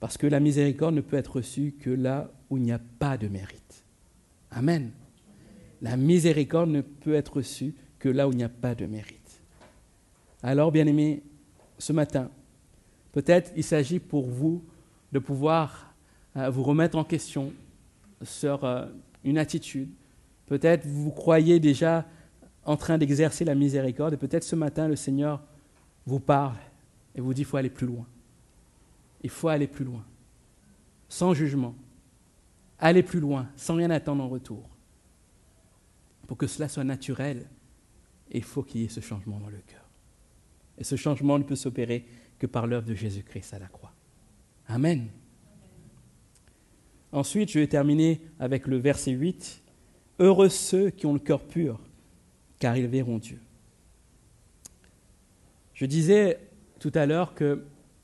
[0.00, 3.16] parce que la miséricorde ne peut être reçue que là où il n'y a pas
[3.16, 3.84] de mérite.
[4.50, 4.90] Amen.
[5.80, 9.42] La miséricorde ne peut être reçue que là où il n'y a pas de mérite.
[10.42, 11.22] Alors, bien-aimés,
[11.78, 12.30] ce matin,
[13.12, 14.64] peut-être il s'agit pour vous
[15.12, 15.94] de pouvoir
[16.36, 17.52] euh, vous remettre en question
[18.22, 18.86] sur euh,
[19.24, 19.90] une attitude.
[20.46, 22.06] Peut-être vous croyez déjà
[22.64, 25.42] en train d'exercer la miséricorde et peut-être ce matin le Seigneur
[26.06, 26.56] vous parle
[27.14, 28.06] et vous dit qu'il faut aller plus loin.
[29.22, 30.04] Il faut aller plus loin,
[31.08, 31.74] sans jugement.
[32.78, 34.66] Aller plus loin, sans rien attendre en retour.
[36.26, 37.46] Pour que cela soit naturel,
[38.30, 39.84] il faut qu'il y ait ce changement dans le cœur.
[40.78, 42.06] Et ce changement ne peut s'opérer
[42.38, 43.92] que par l'œuvre de Jésus-Christ à la croix.
[44.66, 45.08] Amen.
[47.12, 49.62] Ensuite, je vais terminer avec le verset 8.
[50.20, 51.80] Heureux ceux qui ont le cœur pur,
[52.58, 53.40] car ils verront Dieu.
[55.74, 56.38] Je disais
[56.78, 57.58] tout à l'heure qu'il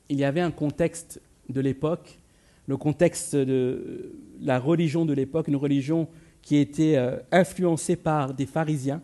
[0.09, 2.19] y avait un contexte de l'époque,
[2.65, 6.09] le contexte de la religion de l'époque, une religion
[6.41, 9.01] qui était euh, influencée par des pharisiens,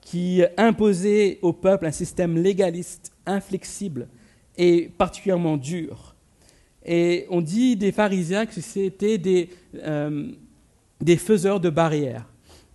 [0.00, 4.08] qui imposait au peuple un système légaliste, inflexible
[4.56, 6.14] et particulièrement dur.
[6.84, 9.50] Et on dit des pharisiens que c'était des,
[9.82, 10.30] euh,
[11.00, 12.26] des faiseurs de barrières,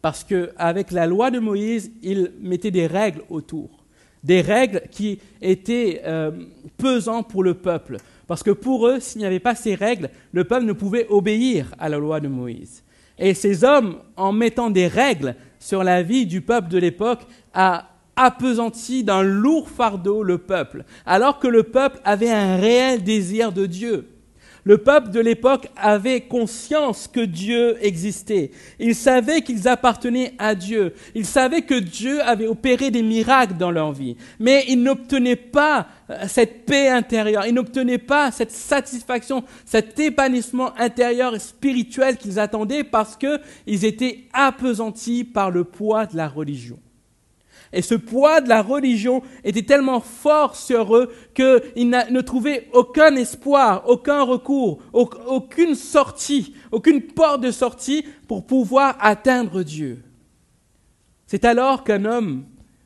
[0.01, 3.83] parce qu'avec la loi de Moïse, ils mettaient des règles autour
[4.23, 6.31] des règles qui étaient euh,
[6.77, 7.97] pesantes pour le peuple.
[8.27, 11.73] Parce que pour eux, s'il n'y avait pas ces règles, le peuple ne pouvait obéir
[11.77, 12.83] à la loi de Moïse.
[13.19, 17.21] Et ces hommes, en mettant des règles sur la vie du peuple de l'époque,
[17.53, 23.51] a appesanti d'un lourd fardeau le peuple, alors que le peuple avait un réel désir
[23.51, 24.07] de Dieu.
[24.65, 28.51] Le peuple de l'époque avait conscience que Dieu existait.
[28.79, 30.93] Ils savaient qu'ils appartenaient à Dieu.
[31.15, 34.15] Ils savaient que Dieu avait opéré des miracles dans leur vie.
[34.39, 37.45] Mais ils n'obtenaient pas euh, cette paix intérieure.
[37.45, 44.23] Ils n'obtenaient pas cette satisfaction, cet épanouissement intérieur et spirituel qu'ils attendaient parce qu'ils étaient
[44.31, 46.79] appesantis par le poids de la religion.
[47.73, 53.15] Et ce poids de la religion était tellement fort sur eux qu'ils ne trouvaient aucun
[53.15, 60.03] espoir, aucun recours, aucune sortie, aucune porte de sortie pour pouvoir atteindre Dieu.
[61.25, 62.45] C'est alors qu'un homme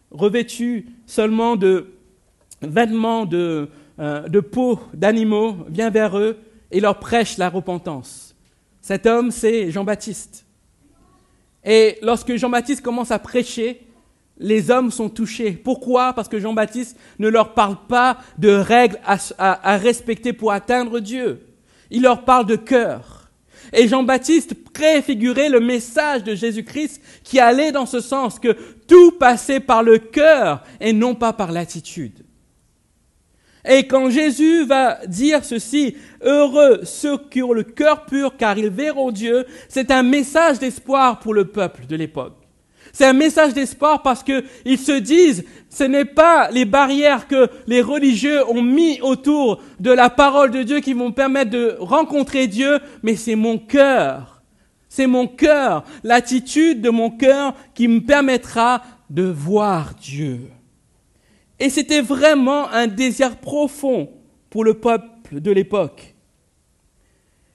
[0.10, 1.88] revêtu seulement de
[2.62, 3.70] vêtements de,
[4.00, 6.38] euh, peau d'animaux vient vers eux
[6.72, 8.36] et leur prêche la repentance.
[8.82, 10.46] Cet homme, c'est Jean-Baptiste.
[11.66, 13.87] Et lorsque Jean-Baptiste commence à prêcher,
[14.40, 15.52] les hommes sont touchés.
[15.52, 16.14] Pourquoi?
[16.14, 21.42] Parce que Jean-Baptiste ne leur parle pas de règles à, respecter pour atteindre Dieu.
[21.90, 23.32] Il leur parle de cœur.
[23.74, 28.56] Et Jean-Baptiste préfigurait le message de Jésus-Christ qui allait dans ce sens, que
[28.88, 32.24] tout passait par le cœur et non pas par l'attitude.
[33.70, 38.70] Et quand Jésus va dire ceci, heureux ceux qui ont le cœur pur car ils
[38.70, 42.37] verront Dieu, c'est un message d'espoir pour le peuple de l'époque.
[42.98, 47.84] C'est un message d'espoir parce qu'ils se disent, ce n'est pas les barrières que les
[47.84, 52.80] religieux ont mis autour de la parole de Dieu qui vont permettre de rencontrer Dieu,
[53.04, 54.42] mais c'est mon cœur.
[54.90, 58.82] C'est mon cœur, l'attitude de mon cœur qui me permettra
[59.12, 60.50] de voir Dieu.
[61.60, 64.10] Et c'était vraiment un désir profond
[64.50, 66.16] pour le peuple de l'époque.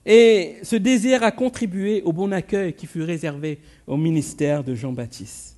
[0.05, 5.57] Et ce désir a contribué au bon accueil qui fut réservé au ministère de Jean-Baptiste.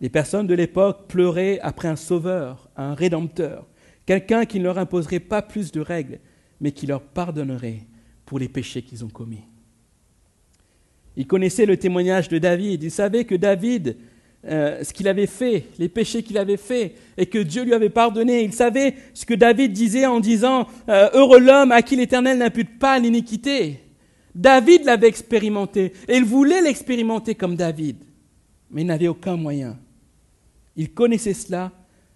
[0.00, 3.66] Les personnes de l'époque pleuraient après un sauveur, un rédempteur,
[4.04, 6.18] quelqu'un qui ne leur imposerait pas plus de règles,
[6.60, 7.86] mais qui leur pardonnerait
[8.26, 9.44] pour les péchés qu'ils ont commis.
[11.16, 13.96] Ils connaissaient le témoignage de David, ils savaient que David
[14.44, 17.90] euh, ce qu'il avait fait, les péchés qu'il avait fait, et que Dieu lui avait
[17.90, 18.42] pardonné.
[18.42, 22.78] Il savait ce que David disait en disant euh, Heureux l'homme à qui l'Éternel n'impute
[22.78, 23.78] pas l'iniquité.
[24.34, 27.98] David l'avait expérimenté, et il voulait l'expérimenter comme David,
[28.70, 29.78] mais il n'avait aucun moyen.
[30.74, 31.70] Il connaissait cela,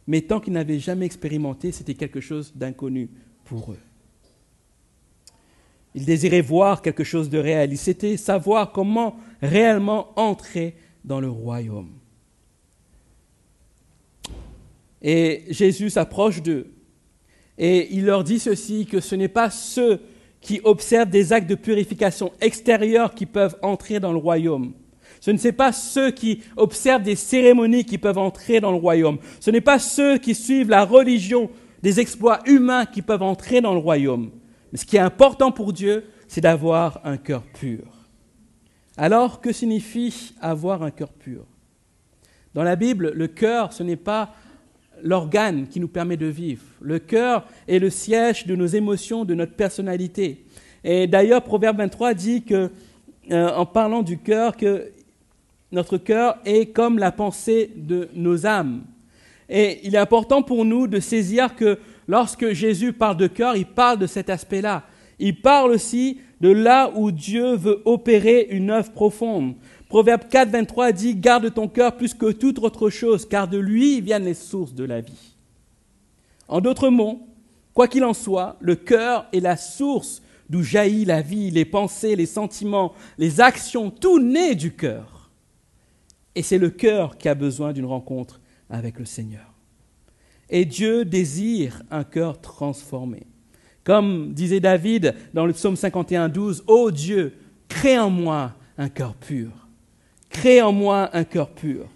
[0.06, 3.10] mais tant qu'il n'avait jamais expérimenté, c'était quelque chose d'inconnu
[3.44, 3.78] pour eux.
[5.94, 11.30] Il désirait voir quelque chose de réel, il s'était savoir comment réellement entrer dans le
[11.30, 11.90] royaume.
[15.08, 16.66] Et Jésus s'approche d'eux.
[17.56, 20.00] Et il leur dit ceci, que ce n'est pas ceux
[20.40, 24.72] qui observent des actes de purification extérieure qui peuvent entrer dans le royaume.
[25.20, 29.18] Ce ne sont pas ceux qui observent des cérémonies qui peuvent entrer dans le royaume.
[29.38, 31.50] Ce n'est pas ceux qui suivent la religion
[31.84, 34.32] des exploits humains qui peuvent entrer dans le royaume.
[34.72, 37.84] Mais ce qui est important pour Dieu, c'est d'avoir un cœur pur.
[38.96, 41.46] Alors, que signifie avoir un cœur pur?
[42.54, 44.34] Dans la Bible, le cœur, ce n'est pas
[45.02, 46.62] l'organe qui nous permet de vivre.
[46.80, 50.44] Le cœur est le siège de nos émotions, de notre personnalité.
[50.84, 52.70] Et d'ailleurs, Proverbe 23 dit que,
[53.30, 54.92] euh, en parlant du cœur, que
[55.72, 58.84] notre cœur est comme la pensée de nos âmes.
[59.48, 61.78] Et il est important pour nous de saisir que
[62.08, 64.84] lorsque Jésus parle de cœur, il parle de cet aspect-là.
[65.18, 69.54] Il parle aussi de là où Dieu veut opérer une œuvre profonde.
[69.88, 74.00] Proverbe 4, 23 dit, garde ton cœur plus que toute autre chose, car de lui
[74.00, 75.36] viennent les sources de la vie.
[76.48, 77.26] En d'autres mots,
[77.72, 82.16] quoi qu'il en soit, le cœur est la source d'où jaillit la vie, les pensées,
[82.16, 85.30] les sentiments, les actions, tout naît du cœur.
[86.34, 89.54] Et c'est le cœur qui a besoin d'une rencontre avec le Seigneur.
[90.50, 93.26] Et Dieu désire un cœur transformé.
[93.84, 97.36] Comme disait David dans le psaume 51, 12, Ô Dieu,
[97.68, 99.65] crée en moi un cœur pur
[100.36, 101.88] crée en moi un cœur pur.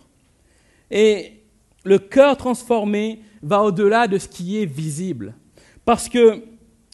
[0.90, 1.42] Et
[1.84, 5.34] le cœur transformé va au-delà de ce qui est visible.
[5.84, 6.42] Parce que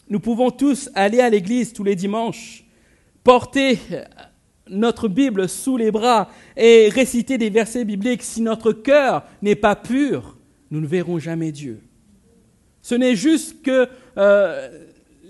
[0.09, 2.65] nous pouvons tous aller à l'église tous les dimanches,
[3.23, 3.79] porter
[4.69, 8.23] notre Bible sous les bras et réciter des versets bibliques.
[8.23, 10.37] Si notre cœur n'est pas pur,
[10.69, 11.81] nous ne verrons jamais Dieu.
[12.81, 14.69] Ce n'est juste que euh,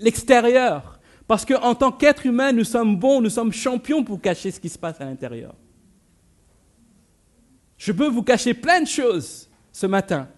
[0.00, 0.98] l'extérieur.
[1.28, 4.68] Parce qu'en tant qu'être humain, nous sommes bons, nous sommes champions pour cacher ce qui
[4.68, 5.54] se passe à l'intérieur.
[7.78, 10.28] Je peux vous cacher plein de choses ce matin.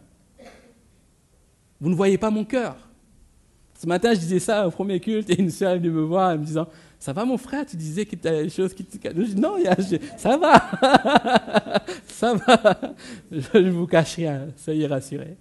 [1.80, 2.76] Vous ne voyez pas mon cœur.
[3.78, 6.34] Ce matin, je disais ça au premier culte et une sœur est venue me voir
[6.34, 8.84] en me disant Ça va, mon frère Tu disais que tu as des choses qui
[8.84, 9.08] te.
[9.40, 9.56] Non,
[10.18, 11.82] ça va.
[12.06, 12.78] ça va.
[13.32, 15.38] Je ne vous cache rien, soyez rassurés.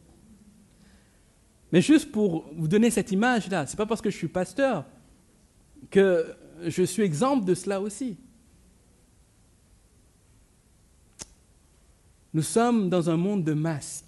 [1.74, 4.86] Mais juste pour vous donner cette image-là, ce n'est pas parce que je suis pasteur
[5.92, 6.34] que
[6.66, 8.18] je suis exemple de cela aussi.
[12.34, 14.06] Nous sommes dans un monde de masques.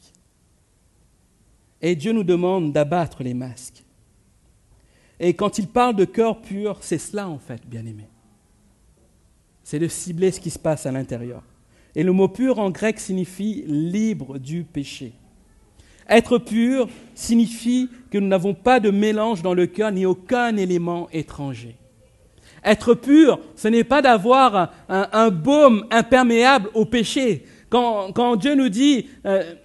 [1.82, 3.84] Et Dieu nous demande d'abattre les masques.
[5.20, 8.08] Et quand il parle de cœur pur, c'est cela en fait, bien-aimé.
[9.64, 11.44] C'est de cibler ce qui se passe à l'intérieur.
[11.96, 15.14] Et le mot pur en grec signifie libre du péché.
[16.10, 21.08] Être pur signifie que nous n'avons pas de mélange dans le cœur ni aucun élément
[21.12, 21.76] étranger.
[22.64, 27.46] Être pur, ce n'est pas d'avoir un, baume imperméable au péché.
[27.72, 29.56] Quand, Dieu nous dit euh,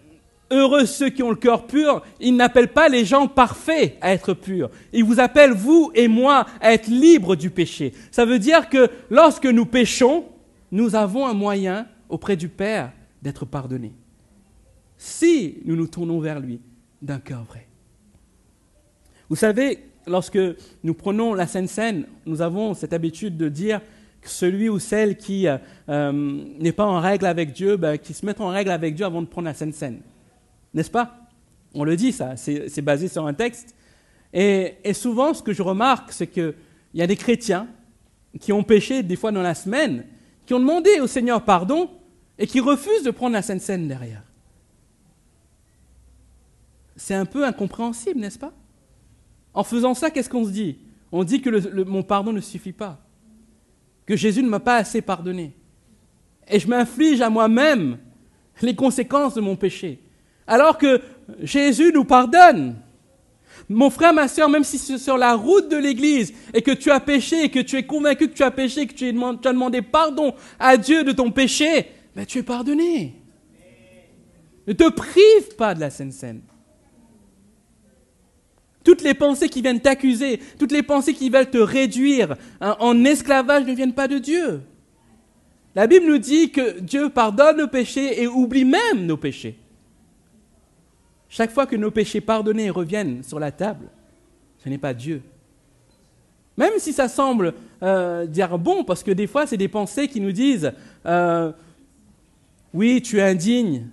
[0.52, 4.32] Heureux ceux qui ont le cœur pur, il n'appelle pas les gens parfaits à être
[4.32, 4.70] purs.
[4.92, 7.92] Il vous appelle, vous et moi, à être libres du péché.
[8.12, 10.24] Ça veut dire que lorsque nous péchons,
[10.70, 12.92] nous avons un moyen auprès du Père
[13.22, 13.92] d'être pardonnés.
[14.96, 16.60] Si nous nous tournons vers lui
[17.02, 17.66] d'un cœur vrai.
[19.28, 20.38] Vous savez, lorsque
[20.84, 23.80] nous prenons la Sainte Seine, nous avons cette habitude de dire
[24.28, 25.58] celui ou celle qui euh,
[25.88, 26.12] euh,
[26.58, 29.22] n'est pas en règle avec Dieu, ben, qui se met en règle avec Dieu avant
[29.22, 30.00] de prendre la Sainte Seine.
[30.74, 31.16] N'est-ce pas?
[31.74, 33.74] On le dit, ça, c'est basé sur un texte.
[34.32, 36.54] Et, souvent, ce que je remarque, c'est qu'il
[36.94, 37.68] y a des chrétiens
[38.40, 40.04] qui ont péché des fois dans la semaine,
[40.46, 41.90] qui ont demandé au Seigneur pardon
[42.38, 44.22] et qui refusent de prendre la Sainte Seine derrière.
[46.96, 48.52] C'est un peu incompréhensible, n'est-ce pas?
[49.54, 50.78] En faisant ça, qu'est-ce qu'on se dit?
[51.12, 53.05] On dit que mon pardon ne suffit pas,
[54.06, 55.52] que Jésus ne m'a pas assez pardonné.
[56.48, 57.98] Et je m'inflige à moi-même
[58.62, 59.98] les conséquences de mon péché.
[60.46, 61.00] Alors que
[61.42, 62.76] Jésus nous pardonne.
[63.68, 66.90] Mon frère, ma soeur, même si c'est sur la route de l'église et que tu
[66.90, 69.82] as péché et que tu es convaincu que tu as péché, que tu as demandé
[69.82, 73.14] pardon à Dieu de ton péché, ben tu es pardonné.
[74.68, 76.42] Ne te prive pas de la Sainte Seine.
[78.86, 83.64] Toutes les pensées qui viennent t'accuser, toutes les pensées qui veulent te réduire en esclavage
[83.64, 84.60] ne viennent pas de Dieu.
[85.74, 89.58] La Bible nous dit que Dieu pardonne nos péchés et oublie même nos péchés.
[91.28, 93.88] Chaque fois que nos péchés pardonnés reviennent sur la table,
[94.62, 95.20] ce n'est pas Dieu.
[96.56, 100.20] Même si ça semble euh, dire bon, parce que des fois, c'est des pensées qui
[100.20, 100.70] nous disent
[101.06, 101.50] euh,
[102.72, 103.88] Oui, tu es indigne,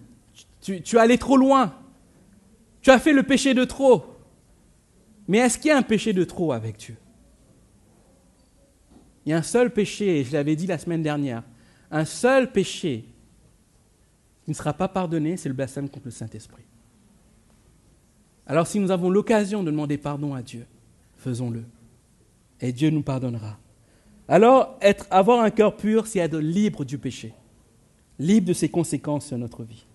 [0.61, 1.73] tu, tu es allé trop loin,
[2.83, 4.12] tu as fait le péché de trop.
[5.27, 6.97] Mais est-ce qu'il y a un péché de trop avec Dieu?
[9.25, 11.43] Il y a un seul péché, et je l'avais dit la semaine dernière,
[11.91, 13.05] un seul péché
[14.43, 16.63] qui ne sera pas pardonné, c'est le blasphème contre le Saint-Esprit.
[18.45, 20.65] Alors si nous avons l'occasion de demander pardon à Dieu,
[21.15, 21.63] faisons-le.
[22.59, 23.57] Et Dieu nous pardonnera.
[24.27, 27.33] Alors, être, avoir un cœur pur, c'est être libre du péché,
[28.19, 29.85] libre de ses conséquences sur notre vie.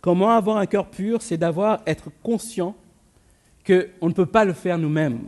[0.00, 1.20] Comment avoir un cœur pur?
[1.20, 2.74] C'est d'avoir, être conscient
[3.66, 5.20] qu'on ne peut pas le faire nous-mêmes,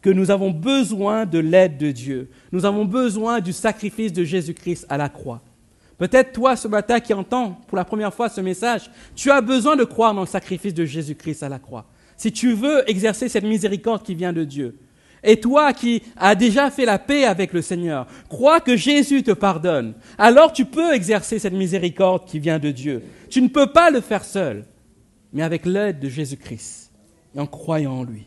[0.00, 2.30] que nous avons besoin de l'aide de Dieu.
[2.52, 5.42] Nous avons besoin du sacrifice de Jésus-Christ à la croix.
[5.98, 9.76] Peut-être toi ce matin qui entends pour la première fois ce message, tu as besoin
[9.76, 11.86] de croire dans le sacrifice de Jésus-Christ à la croix.
[12.16, 14.78] Si tu veux exercer cette miséricorde qui vient de Dieu.
[15.24, 19.32] Et toi qui as déjà fait la paix avec le Seigneur, crois que Jésus te
[19.32, 19.94] pardonne.
[20.18, 23.02] Alors tu peux exercer cette miséricorde qui vient de Dieu.
[23.28, 24.64] Tu ne peux pas le faire seul,
[25.32, 26.85] mais avec l'aide de Jésus-Christ
[27.36, 28.26] en croyant en lui.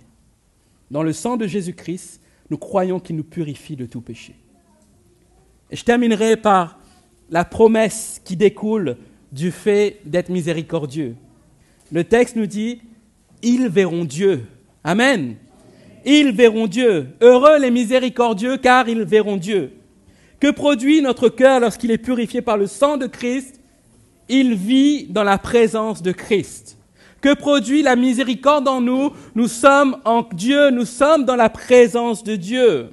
[0.91, 4.35] Dans le sang de Jésus-Christ, nous croyons qu'il nous purifie de tout péché.
[5.71, 6.79] Je terminerai par
[7.29, 8.97] la promesse qui découle
[9.31, 11.15] du fait d'être miséricordieux.
[11.91, 12.81] Le texte nous dit,
[13.43, 14.45] ils verront Dieu.
[14.83, 15.35] Amen.
[16.05, 17.09] Ils verront Dieu.
[17.21, 19.73] Heureux les miséricordieux, car ils verront Dieu.
[20.39, 23.59] Que produit notre cœur lorsqu'il est purifié par le sang de Christ?
[24.27, 26.78] Il vit dans la présence de Christ.
[27.21, 29.11] Que produit la miséricorde en nous?
[29.35, 32.89] Nous sommes en Dieu, nous sommes dans la présence de Dieu.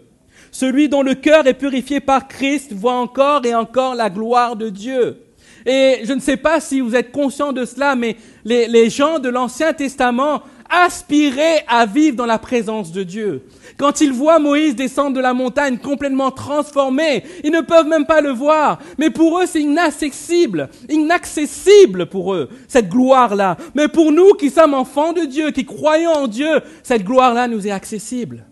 [0.51, 4.69] Celui dont le cœur est purifié par Christ voit encore et encore la gloire de
[4.69, 5.19] Dieu.
[5.67, 9.29] Et je ne sais pas si vous êtes conscient de cela, mais les, gens de
[9.29, 13.47] l'Ancien Testament aspiraient à vivre dans la présence de Dieu.
[13.77, 18.21] Quand ils voient Moïse descendre de la montagne complètement transformé, ils ne peuvent même pas
[18.21, 18.79] le voir.
[18.99, 23.57] Mais pour eux, c'est inaccessible, inaccessible pour eux, cette gloire-là.
[23.75, 27.67] Mais pour nous qui sommes enfants de Dieu, qui croyons en Dieu, cette gloire-là nous
[27.67, 28.47] est accessible.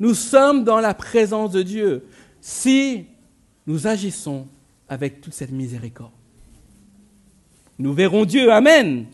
[0.00, 2.04] Nous sommes dans la présence de Dieu
[2.40, 3.06] si
[3.66, 4.46] nous agissons
[4.88, 6.12] avec toute cette miséricorde.
[7.78, 8.50] Nous verrons Dieu.
[8.50, 9.06] Amen.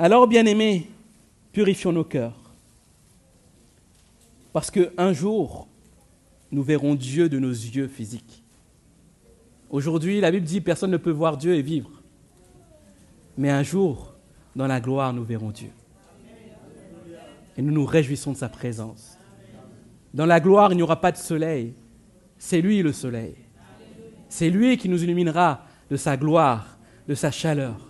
[0.00, 0.88] Alors, bien-aimés,
[1.50, 2.38] purifions nos cœurs.
[4.52, 5.66] Parce qu'un jour,
[6.52, 8.44] nous verrons Dieu de nos yeux physiques.
[9.70, 11.90] Aujourd'hui, la Bible dit personne ne peut voir Dieu et vivre.
[13.36, 14.14] Mais un jour,
[14.54, 15.70] dans la gloire, nous verrons Dieu.
[17.56, 19.18] Et nous nous réjouissons de sa présence.
[20.14, 21.74] Dans la gloire, il n'y aura pas de soleil.
[22.38, 23.34] C'est lui le soleil.
[24.28, 26.78] C'est lui qui nous illuminera de sa gloire,
[27.08, 27.87] de sa chaleur.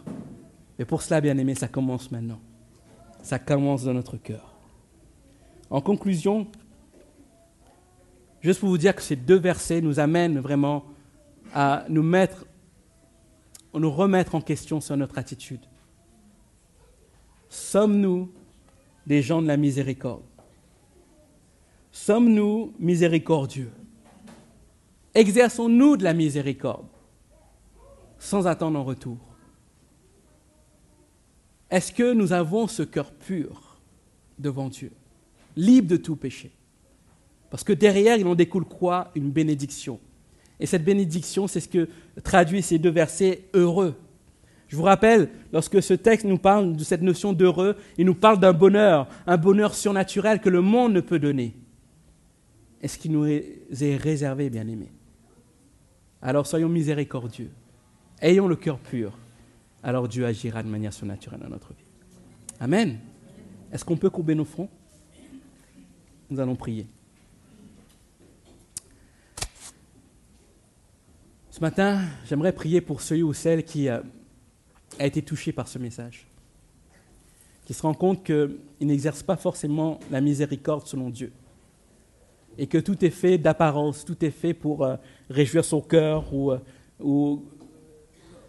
[0.78, 2.40] Mais pour cela, bien aimé, ça commence maintenant.
[3.22, 4.54] Ça commence dans notre cœur.
[5.70, 6.46] En conclusion,
[8.40, 10.84] juste pour vous dire que ces deux versets nous amènent vraiment
[11.52, 12.46] à nous mettre,
[13.74, 15.60] à nous remettre en question sur notre attitude.
[17.48, 18.30] Sommes-nous
[19.06, 20.22] des gens de la miséricorde?
[21.90, 23.72] Sommes-nous miséricordieux?
[25.14, 26.86] Exerçons-nous de la miséricorde
[28.18, 29.27] sans attendre en retour?
[31.70, 33.78] Est-ce que nous avons ce cœur pur
[34.38, 34.90] devant Dieu,
[35.56, 36.50] libre de tout péché?
[37.50, 39.10] Parce que derrière, il en découle quoi?
[39.14, 39.98] Une bénédiction.
[40.60, 41.88] Et cette bénédiction, c'est ce que
[42.22, 43.94] traduit ces deux versets heureux.
[44.68, 48.38] Je vous rappelle, lorsque ce texte nous parle de cette notion d'heureux, il nous parle
[48.38, 51.54] d'un bonheur, un bonheur surnaturel que le monde ne peut donner.
[52.82, 54.92] Est-ce qu'il nous est réservé, bien aimés
[56.20, 57.50] Alors soyons miséricordieux,
[58.20, 59.16] ayons le cœur pur,
[59.82, 61.84] alors Dieu agira de manière surnaturelle dans notre vie.
[62.60, 62.98] Amen.
[63.72, 64.68] Est-ce qu'on peut courber nos fronts?
[66.30, 66.86] Nous allons prier.
[71.50, 74.02] Ce matin, j'aimerais prier pour celui ou celle qui a
[75.00, 76.26] été touché par ce message,
[77.64, 81.32] qui se rend compte qu'il n'exerce pas forcément la miséricorde selon Dieu,
[82.58, 84.96] et que tout est fait d'apparence, tout est fait pour euh,
[85.30, 86.58] réjouir son cœur ou, euh,
[87.00, 87.44] ou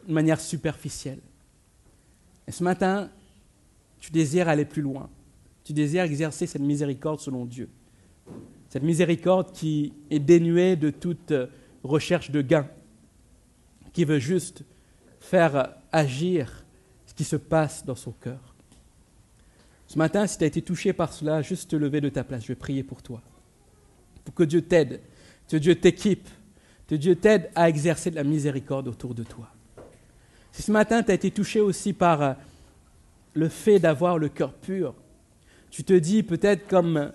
[0.09, 1.21] de manière superficielle.
[2.47, 3.09] Et ce matin,
[3.99, 5.07] tu désires aller plus loin,
[5.63, 7.69] tu désires exercer cette miséricorde selon Dieu,
[8.69, 11.31] cette miséricorde qui est dénuée de toute
[11.83, 12.67] recherche de gain
[13.93, 14.63] qui veut juste
[15.19, 16.65] faire agir
[17.05, 18.55] ce qui se passe dans son cœur.
[19.85, 22.43] Ce matin, si tu as été touché par cela, juste te lever de ta place.
[22.43, 23.21] Je vais prier pour toi.
[24.23, 25.01] Pour que Dieu t'aide,
[25.47, 26.29] que Dieu t'équipe,
[26.87, 29.49] que Dieu t'aide à exercer de la miséricorde autour de toi.
[30.51, 32.33] Si ce matin, tu as été touché aussi par euh,
[33.33, 34.95] le fait d'avoir le cœur pur,
[35.69, 37.11] tu te dis peut-être comme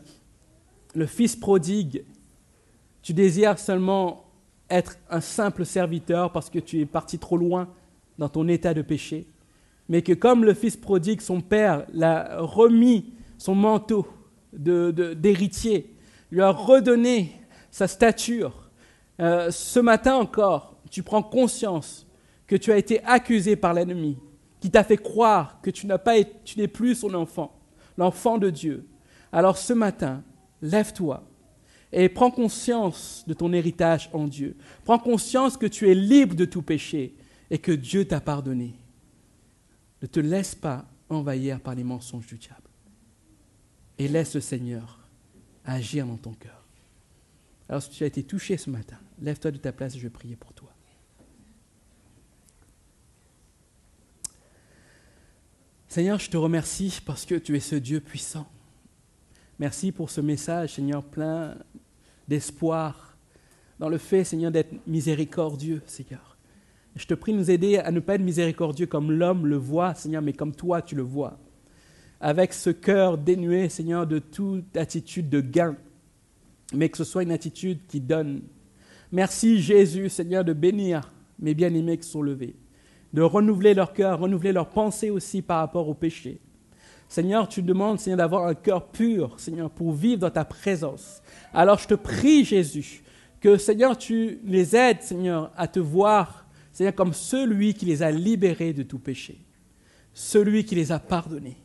[0.95, 2.05] le fils prodigue,
[3.03, 4.25] tu désires seulement
[4.71, 7.69] être un simple serviteur parce que tu es parti trop loin
[8.19, 9.27] dans ton état de péché,
[9.89, 14.07] mais que comme le fils prodigue, son père l'a remis son manteau
[14.53, 15.95] d'héritier,
[16.31, 17.33] lui a redonné
[17.71, 18.71] sa stature.
[19.21, 22.04] Euh, ce matin encore, tu prends conscience
[22.47, 24.19] que tu as été accusé par l'ennemi,
[24.61, 25.87] qui t'a fait croire que tu
[26.57, 27.59] n'es plus son enfant,
[27.97, 28.87] l'enfant de Dieu.
[29.33, 30.23] Alors ce matin,
[30.63, 31.25] lève-toi,
[31.93, 34.57] et prends conscience de ton héritage en Dieu.
[34.85, 37.15] Prends conscience que tu es libre de tout péché
[37.51, 38.75] et que Dieu t'a pardonné.
[40.03, 42.69] Ne te laisse pas envahir par les mensonges du diable.
[43.97, 44.99] Et laisse le Seigneur
[45.65, 46.65] agir dans ton cœur.
[47.69, 50.37] Alors si tu as été touché ce matin, lève-toi de ta place et je vais
[50.37, 50.64] pour toi.
[55.95, 58.49] Seigneur, je te remercie parce que tu es ce Dieu puissant.
[59.61, 61.55] Merci pour ce message, Seigneur, plein
[62.27, 63.17] d'espoir
[63.79, 66.37] dans le fait, Seigneur, d'être miséricordieux, Seigneur.
[66.97, 69.95] Je te prie de nous aider à ne pas être miséricordieux comme l'homme le voit,
[69.95, 71.39] Seigneur, mais comme toi tu le vois.
[72.21, 75.77] Avec ce cœur dénué, Seigneur, de toute attitude de gain,
[76.73, 78.43] mais que ce soit une attitude qui donne.
[79.13, 82.57] Merci Jésus, Seigneur, de bénir mes bien-aimés qui sont levés,
[83.15, 86.41] de renouveler leur cœur, renouveler leur pensée aussi par rapport au péché.
[87.09, 91.23] Seigneur, tu demandes, Seigneur, d'avoir un cœur pur, Seigneur, pour vivre dans ta présence.
[91.53, 93.05] Alors je te prie, Jésus,
[93.41, 98.11] que, Seigneur, tu les aides, Seigneur, à te voir, Seigneur, comme celui qui les a
[98.11, 99.39] libérés de tout péché,
[100.13, 101.59] celui qui les a pardonnés.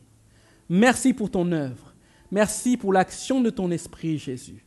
[0.68, 1.94] Merci pour ton œuvre.
[2.30, 4.64] Merci pour l'action de ton esprit, Jésus.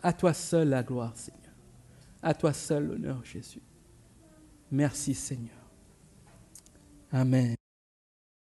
[0.00, 1.42] À toi seul la gloire, Seigneur.
[2.22, 3.62] À toi seul l'honneur, Jésus.
[4.70, 5.57] Merci, Seigneur.
[7.12, 7.57] Amen.